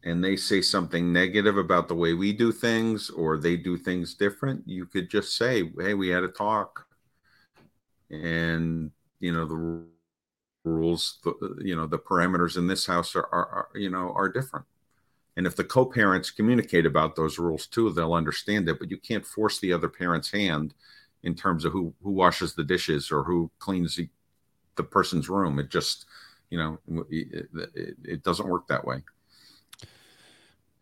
[0.05, 4.15] and they say something negative about the way we do things or they do things
[4.15, 6.87] different you could just say hey we had a talk.
[8.11, 9.85] And you know the
[10.65, 14.29] rules the, you know the parameters in this house are, are, are, you know are
[14.29, 14.67] different.
[15.37, 19.27] And if the co-parents communicate about those rules too they'll understand it but you can't
[19.27, 20.75] force the other parent's hand
[21.23, 24.09] in terms of who who washes the dishes or who cleans the,
[24.77, 25.59] the person's room.
[25.59, 26.07] It just
[26.49, 26.79] you know
[27.11, 29.05] it, it, it doesn't work that way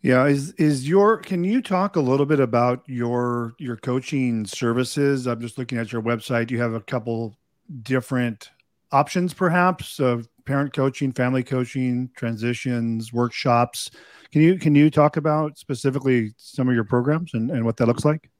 [0.00, 5.26] yeah, is is your can you talk a little bit about your your coaching services?
[5.26, 6.50] I'm just looking at your website.
[6.50, 7.36] You have a couple
[7.82, 8.50] different
[8.92, 13.90] options perhaps of parent coaching, family coaching, transitions, workshops.
[14.30, 17.86] Can you can you talk about specifically some of your programs and, and what that
[17.86, 18.30] looks like?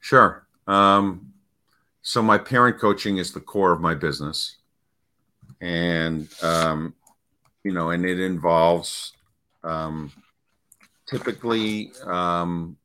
[0.00, 0.46] Sure.
[0.66, 1.32] Um,
[2.02, 4.56] so my parent coaching is the core of my business,
[5.60, 6.94] and um,
[7.64, 9.14] you know, and it involves
[9.64, 10.12] um,
[11.08, 12.76] typically, um,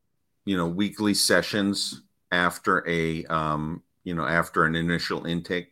[0.45, 5.69] you know, weekly sessions after a, um, you know, after an initial intake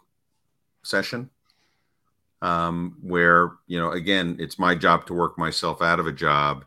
[0.84, 1.30] session,
[2.42, 6.66] um, where, you know, again, it's my job to work myself out of a job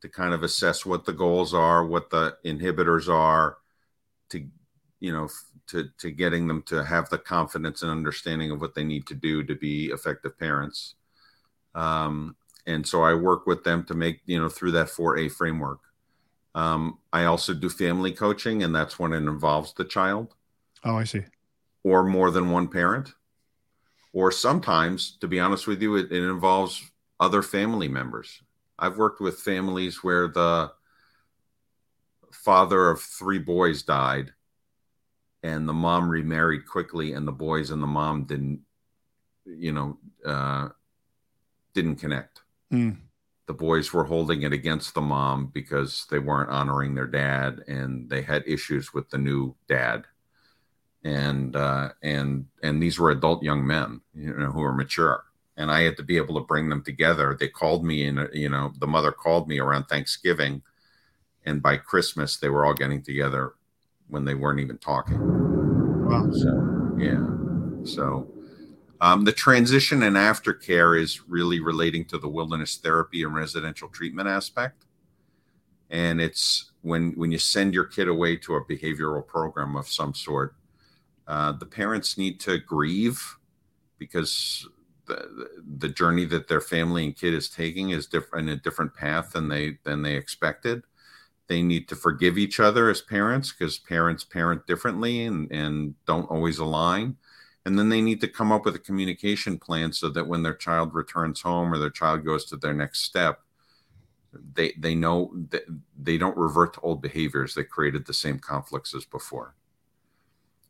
[0.00, 3.58] to kind of assess what the goals are, what the inhibitors are,
[4.28, 4.46] to,
[5.00, 5.28] you know,
[5.68, 9.14] to, to getting them to have the confidence and understanding of what they need to
[9.14, 10.94] do to be effective parents.
[11.74, 15.80] Um, and so I work with them to make you know through that 4A framework.
[16.54, 20.34] Um, I also do family coaching, and that's when it involves the child.
[20.84, 21.24] Oh, I see.
[21.84, 23.12] Or more than one parent,
[24.12, 26.82] or sometimes, to be honest with you, it, it involves
[27.20, 28.42] other family members.
[28.78, 30.72] I've worked with families where the
[32.32, 34.32] father of three boys died,
[35.42, 38.60] and the mom remarried quickly, and the boys and the mom didn't,
[39.44, 40.70] you know, uh,
[41.74, 42.35] didn't connect
[42.72, 42.98] Mm.
[43.46, 48.10] The boys were holding it against the mom because they weren't honoring their dad, and
[48.10, 50.04] they had issues with the new dad.
[51.04, 55.22] And uh, and and these were adult young men, you know, who were mature.
[55.56, 57.36] And I had to be able to bring them together.
[57.38, 60.62] They called me, and you know, the mother called me around Thanksgiving,
[61.44, 63.54] and by Christmas they were all getting together
[64.08, 65.18] when they weren't even talking.
[66.08, 66.28] Wow.
[66.32, 67.26] So yeah.
[67.84, 68.26] So
[69.00, 74.28] um, the transition and aftercare is really relating to the wilderness therapy and residential treatment
[74.28, 74.84] aspect.
[75.90, 80.14] And it's when when you send your kid away to a behavioral program of some
[80.14, 80.56] sort,
[81.28, 83.36] uh, the parents need to grieve
[83.98, 84.66] because
[85.06, 89.32] the, the journey that their family and kid is taking is different a different path
[89.32, 90.82] than they than they expected.
[91.48, 96.28] They need to forgive each other as parents because parents parent differently and, and don't
[96.28, 97.16] always align
[97.66, 100.54] and then they need to come up with a communication plan so that when their
[100.54, 103.40] child returns home or their child goes to their next step
[104.54, 105.64] they they know that
[106.00, 109.54] they don't revert to old behaviors that created the same conflicts as before.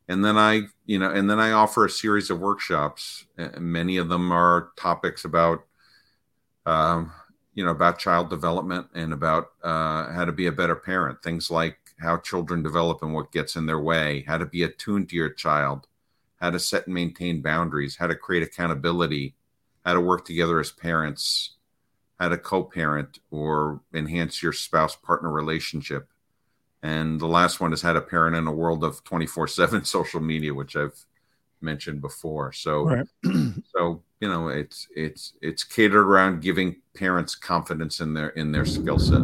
[0.08, 3.26] And then i you know and then i offer a series of workshops
[3.58, 5.64] many of them are topics about
[6.64, 7.12] um,
[7.54, 11.50] you know about child development and about uh, how to be a better parent things
[11.50, 15.16] like how children develop and what gets in their way how to be attuned to
[15.16, 15.88] your child
[16.40, 19.34] how to set and maintain boundaries, how to create accountability,
[19.84, 21.56] how to work together as parents,
[22.20, 26.08] how to co parent or enhance your spouse partner relationship.
[26.82, 30.20] And the last one is how to parent in a world of 24 7 social
[30.20, 31.04] media, which I've
[31.60, 32.52] mentioned before.
[32.52, 33.06] So, right.
[33.74, 38.64] so, you know, it's, it's, it's catered around giving parents confidence in their, in their
[38.66, 39.22] skill set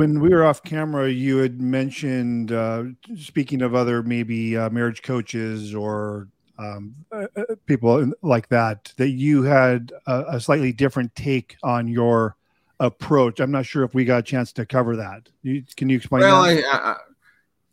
[0.00, 2.84] when we were off camera, you had mentioned, uh,
[3.18, 6.26] speaking of other maybe uh, marriage coaches or
[6.58, 11.86] um, uh, uh people like that, that you had a, a, slightly different take on
[11.86, 12.34] your
[12.80, 13.40] approach.
[13.40, 15.28] I'm not sure if we got a chance to cover that.
[15.42, 16.64] You, can you explain well, that?
[16.72, 16.96] I,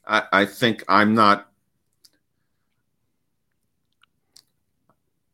[0.06, 1.50] I, I think I'm not.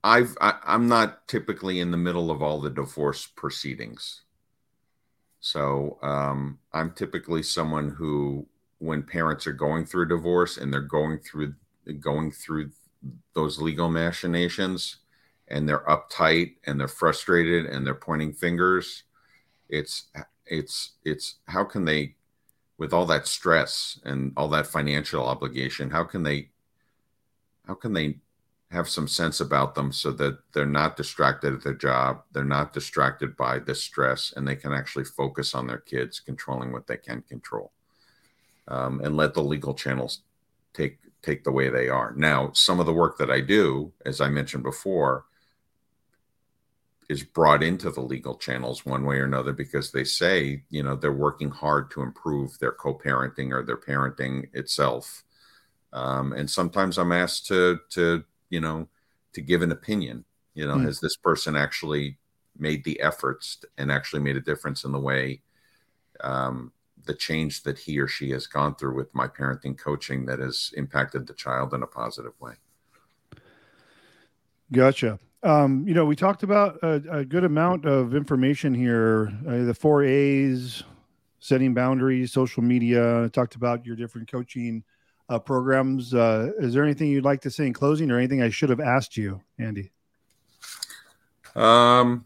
[0.03, 4.21] I've I, I'm not typically in the middle of all the divorce proceedings.
[5.43, 8.47] So um, I'm typically someone who,
[8.79, 11.55] when parents are going through a divorce and they're going through
[11.99, 12.71] going through
[13.35, 14.99] those legal machinations,
[15.49, 19.03] and they're uptight and they're frustrated and they're pointing fingers,
[19.67, 20.05] it's
[20.45, 22.15] it's it's how can they,
[22.77, 26.51] with all that stress and all that financial obligation, how can they,
[27.67, 28.15] how can they
[28.73, 32.73] have some sense about them so that they're not distracted at their job they're not
[32.73, 36.97] distracted by the stress and they can actually focus on their kids controlling what they
[36.97, 37.71] can control
[38.67, 40.21] um, and let the legal channels
[40.73, 42.13] take take the way they are.
[42.17, 45.25] Now some of the work that i do as i mentioned before
[47.09, 50.95] is brought into the legal channels one way or another because they say you know
[50.95, 55.23] they're working hard to improve their co-parenting or their parenting itself.
[55.91, 58.87] Um, and sometimes i'm asked to to you know
[59.33, 60.23] to give an opinion
[60.53, 60.85] you know mm.
[60.85, 62.17] has this person actually
[62.57, 65.41] made the efforts and actually made a difference in the way
[66.21, 66.71] um,
[67.05, 70.71] the change that he or she has gone through with my parenting coaching that has
[70.77, 72.53] impacted the child in a positive way.
[74.71, 75.19] Gotcha.
[75.41, 79.33] Um, you know, we talked about a, a good amount of information here.
[79.47, 80.83] Uh, the four A's,
[81.39, 83.29] setting boundaries, social media.
[83.29, 84.83] Talked about your different coaching
[85.29, 86.13] uh, programs.
[86.13, 88.79] Uh, is there anything you'd like to say in closing, or anything I should have
[88.79, 89.91] asked you, Andy?
[91.55, 92.25] Um,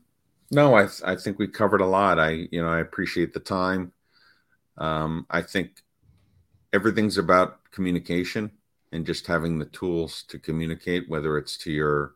[0.51, 2.19] no, I I think we covered a lot.
[2.19, 3.91] I you know I appreciate the time.
[4.77, 5.83] Um, I think
[6.71, 8.51] everything's about communication
[8.91, 12.15] and just having the tools to communicate, whether it's to your,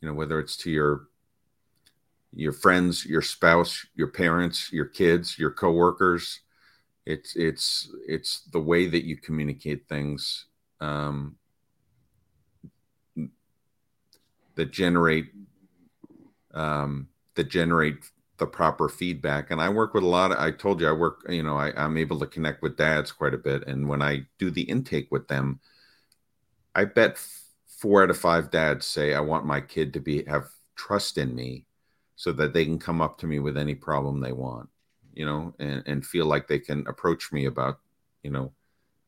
[0.00, 1.08] you know, whether it's to your
[2.36, 6.40] your friends, your spouse, your parents, your kids, your coworkers.
[7.06, 10.46] It's it's it's the way that you communicate things
[10.80, 11.36] um,
[14.54, 15.26] that generate
[16.54, 19.50] um, that generate the proper feedback.
[19.50, 21.72] And I work with a lot of, I told you, I work, you know, I,
[21.76, 23.66] I'm able to connect with dads quite a bit.
[23.68, 25.60] And when I do the intake with them,
[26.74, 27.18] I bet
[27.78, 31.34] four out of five dads say, I want my kid to be, have trust in
[31.34, 31.66] me
[32.16, 34.68] so that they can come up to me with any problem they want,
[35.14, 37.78] you know, and, and feel like they can approach me about,
[38.22, 38.52] you know,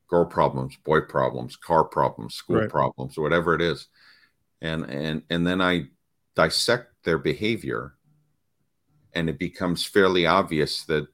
[0.08, 2.70] girl problems, boy problems, car problems, school right.
[2.70, 3.88] problems, whatever it is.
[4.60, 5.88] And, and, and then I
[6.34, 7.94] dissect their behavior
[9.14, 11.08] and it becomes fairly obvious that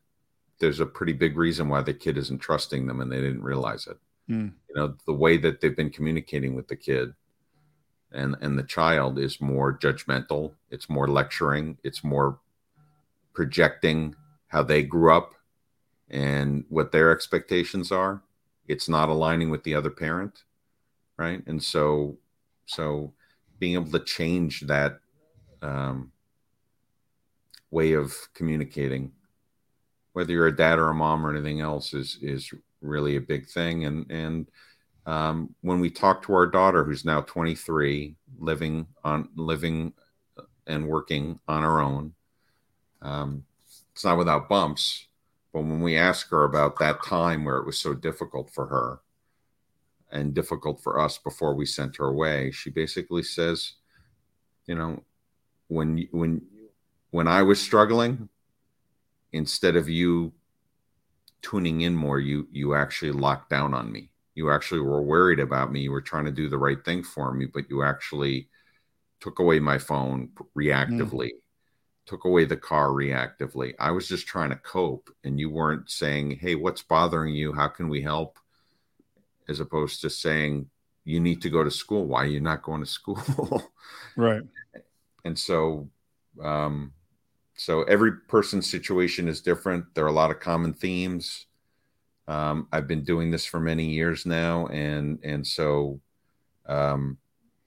[0.58, 3.86] there's a pretty big reason why the kid isn't trusting them and they didn't realize
[3.86, 3.96] it.
[4.28, 4.52] Mm.
[4.68, 7.14] You know, the way that they've been communicating with the kid
[8.12, 12.38] and and the child is more judgmental, it's more lecturing, it's more
[13.34, 14.14] projecting
[14.52, 15.34] how they grew up
[16.10, 18.22] and what their expectations are.
[18.68, 20.44] It's not aligning with the other parent,
[21.16, 21.42] right?
[21.46, 22.18] And so
[22.66, 23.14] so
[23.58, 25.00] being able to change that
[25.62, 26.12] um,
[27.70, 29.12] way of communicating
[30.12, 33.48] whether you're a dad or a mom or anything else is is really a big
[33.48, 34.50] thing and and
[35.06, 39.92] um, when we talk to our daughter who's now 23 living on living
[40.66, 42.12] and working on her own
[43.00, 43.44] um,
[43.92, 45.06] it's not without bumps
[45.52, 49.00] but when we ask her about that time where it was so difficult for her
[50.10, 53.74] and difficult for us before we sent her away she basically says
[54.66, 55.02] you know
[55.68, 56.42] when when
[57.10, 58.28] when I was struggling,
[59.32, 60.32] instead of you
[61.42, 64.10] tuning in more, you you actually locked down on me.
[64.34, 65.80] You actually were worried about me.
[65.80, 68.48] You were trying to do the right thing for me, but you actually
[69.20, 71.41] took away my phone reactively, mm.
[72.12, 73.72] Took away the car reactively.
[73.78, 77.54] I was just trying to cope, and you weren't saying, "Hey, what's bothering you?
[77.54, 78.38] How can we help?"
[79.48, 80.68] As opposed to saying,
[81.04, 82.04] "You need to go to school.
[82.04, 83.72] Why are you not going to school?"
[84.16, 84.42] right.
[85.24, 85.88] And so,
[86.42, 86.92] um,
[87.54, 89.86] so every person's situation is different.
[89.94, 91.46] There are a lot of common themes.
[92.28, 95.98] Um, I've been doing this for many years now, and and so
[96.66, 97.16] um,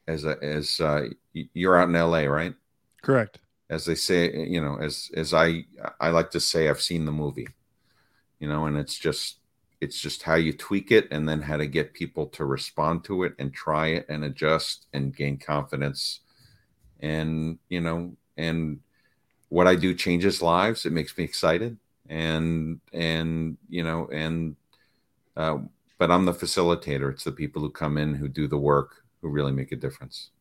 [0.07, 2.53] as a, as uh, you're out in LA, right?
[3.01, 3.39] Correct.
[3.69, 5.65] As they say, you know, as as I
[5.99, 7.47] I like to say, I've seen the movie,
[8.39, 9.37] you know, and it's just
[9.81, 13.23] it's just how you tweak it and then how to get people to respond to
[13.23, 16.21] it and try it and adjust and gain confidence
[17.01, 18.79] and you know and
[19.49, 20.85] what I do changes lives.
[20.85, 21.77] It makes me excited,
[22.09, 24.55] and and you know, and
[25.37, 25.59] uh,
[25.97, 27.11] but I'm the facilitator.
[27.11, 30.31] It's the people who come in who do the work who really make a difference.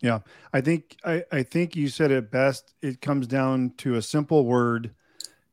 [0.00, 0.20] Yeah,
[0.52, 2.74] I think I, I think you said it best.
[2.82, 4.94] It comes down to a simple word,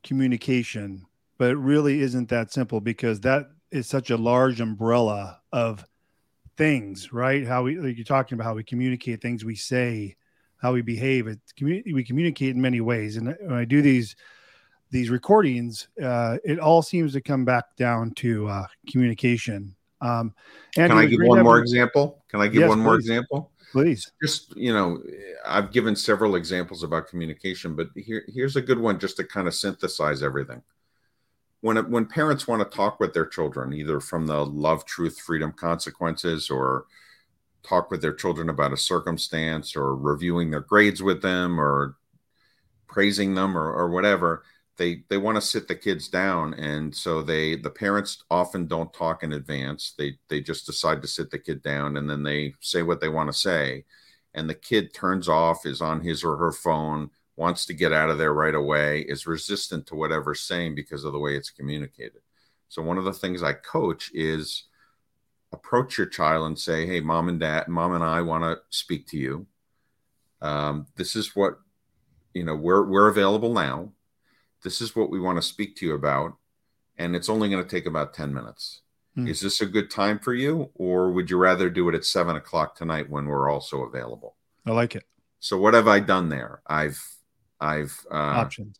[0.04, 1.06] communication,
[1.38, 5.86] but it really isn't that simple because that is such a large umbrella of
[6.58, 7.48] things, right?
[7.48, 10.16] How we like you're talking about how we communicate things we say,
[10.58, 11.28] how we behave.
[11.56, 11.94] Community.
[11.94, 14.16] We communicate in many ways, and when I do these
[14.92, 19.76] these recordings, uh, it all seems to come back down to uh, communication.
[20.02, 20.34] Um,
[20.78, 22.24] and can I give one more example?
[22.28, 23.52] Can I give yes, one more example?
[23.72, 24.12] Please.
[24.22, 25.02] Just you know,
[25.46, 29.48] I've given several examples about communication, but here here's a good one just to kind
[29.48, 30.62] of synthesize everything.
[31.62, 35.54] When when parents want to talk with their children, either from the love, truth, freedom,
[35.54, 36.86] consequences, or
[37.64, 41.96] talk with their children about a circumstance or reviewing their grades with them or
[42.88, 44.44] praising them or, or whatever
[44.78, 48.94] they they want to sit the kids down and so they the parents often don't
[48.94, 52.54] talk in advance they they just decide to sit the kid down and then they
[52.60, 53.84] say what they want to say
[54.34, 58.10] and the kid turns off is on his or her phone wants to get out
[58.10, 62.22] of there right away is resistant to whatever's saying because of the way it's communicated
[62.70, 64.66] so one of the things i coach is
[65.54, 69.08] approach your child and say, "Hey, mom and dad, mom and I want to speak
[69.08, 69.48] to you.
[70.42, 71.60] Um, this is what
[72.34, 72.56] you know.
[72.56, 73.92] We're we're available now.
[74.64, 76.36] This is what we want to speak to you about,
[76.97, 78.82] and it's only going to take about ten minutes.
[79.16, 79.28] Hmm.
[79.28, 82.36] Is this a good time for you, or would you rather do it at seven
[82.36, 84.36] o'clock tonight when we're also available?"
[84.66, 85.05] I like it.
[85.39, 86.62] So what have I done there?
[86.68, 87.01] I've
[87.59, 88.80] I've uh, options.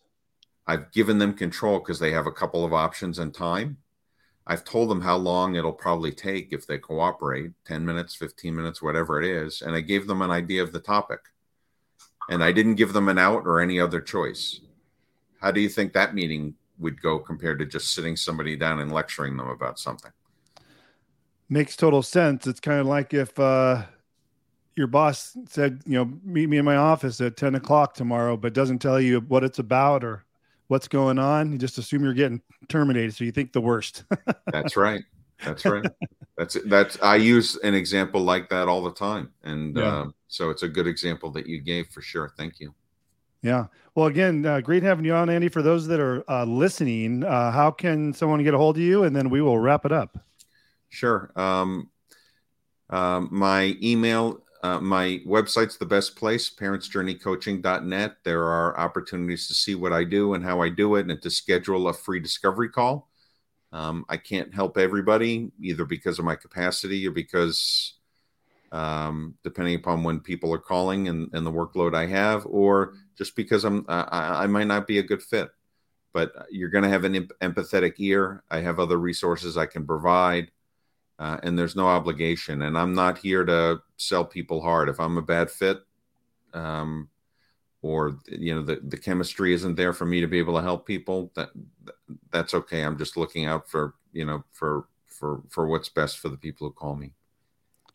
[0.68, 3.78] I've given them control because they have a couple of options and time.
[4.48, 8.82] I've told them how long it'll probably take if they cooperate 10 minutes, 15 minutes,
[8.82, 9.62] whatever it is.
[9.62, 11.20] And I gave them an idea of the topic.
[12.30, 14.62] And I didn't give them an out or any other choice.
[15.42, 18.92] How do you think that meeting would go compared to just sitting somebody down and
[18.92, 20.12] lecturing them about something?
[21.50, 22.48] Makes total sense.
[22.48, 23.84] It's kind of like if uh,
[24.76, 28.54] your boss said, you know, meet me in my office at 10 o'clock tomorrow, but
[28.54, 30.26] doesn't tell you what it's about or
[30.68, 31.52] what's going on.
[31.52, 34.06] You just assume you're getting terminated, so you think the worst.
[34.52, 35.04] that's right.
[35.44, 35.86] That's right.
[36.38, 36.98] That's that's.
[37.02, 39.84] I use an example like that all the time, and yeah.
[39.84, 42.32] uh, so it's a good example that you gave for sure.
[42.38, 42.74] Thank you.
[43.42, 43.68] Yeah.
[43.96, 45.50] Well, again, uh, great having you on, Andy.
[45.50, 49.04] For those that are uh, listening, uh, how can someone get a hold of you,
[49.04, 50.18] and then we will wrap it up.
[50.90, 51.32] Sure.
[51.36, 51.90] Um,
[52.90, 58.18] um my email uh, my website's the best place, parentsjourneycoaching.net.
[58.24, 61.32] There are opportunities to see what I do and how I do it and to
[61.32, 63.10] schedule a free discovery call.
[63.72, 67.96] Um, I can't help everybody either because of my capacity or because,
[68.72, 73.36] um, depending upon when people are calling and, and the workload I have, or just
[73.36, 75.50] because I'm I, I might not be a good fit.
[76.14, 78.44] But you're going to have an empathetic ear.
[78.50, 80.52] I have other resources I can provide
[81.22, 82.64] uh, and there's no obligation.
[82.64, 84.90] And I'm not here to sell people hard.
[84.90, 85.78] If I'm a bad fit,
[86.52, 87.10] um,
[87.84, 90.88] or you know the, the chemistry isn't there for me to be able to help
[90.88, 91.50] people, that
[92.32, 92.82] that's okay.
[92.82, 96.68] I'm just looking out for you know for for for what's best for the people
[96.68, 97.12] who call me.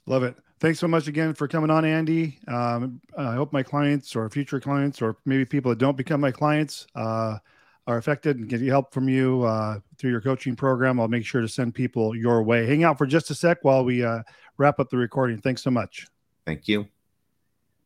[0.06, 0.36] Love it.
[0.58, 2.38] Thanks so much again for coming on, Andy.
[2.48, 6.30] Um, I hope my clients or future clients, or maybe people that don't become my
[6.30, 7.38] clients, uh,
[7.86, 11.40] are affected and get help from you uh, through your coaching program, I'll make sure
[11.40, 12.66] to send people your way.
[12.66, 14.22] Hang out for just a sec while we uh,
[14.56, 15.38] wrap up the recording.
[15.38, 16.06] Thanks so much.
[16.44, 16.88] Thank you.